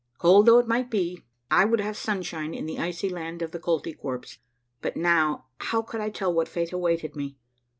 [0.17, 1.21] Cold though it might be,
[1.51, 4.39] I would have sunshine in the icy land of the Koltykwerps,
[4.81, 7.37] but now how could I tell what fate awaited me